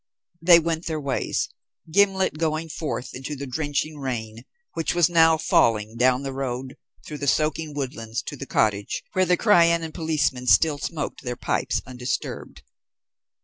They 0.41 0.57
went 0.57 0.87
their 0.87 0.99
ways, 0.99 1.47
Gimblet 1.91 2.39
going 2.39 2.69
forth 2.69 3.13
into 3.13 3.35
the 3.35 3.45
drenching 3.45 3.99
rain 3.99 4.45
which 4.73 4.95
was 4.95 5.09
now 5.09 5.37
falling 5.37 5.95
down 5.95 6.23
the 6.23 6.33
road, 6.33 6.75
through 7.05 7.19
the 7.19 7.27
soaking 7.27 7.75
woodlands 7.75 8.23
to 8.23 8.35
the 8.35 8.47
cottage, 8.47 9.03
where 9.13 9.25
the 9.27 9.37
Crianan 9.37 9.93
policemen 9.93 10.47
still 10.47 10.79
smoked 10.79 11.21
their 11.21 11.35
pipes 11.35 11.83
undisturbed. 11.85 12.63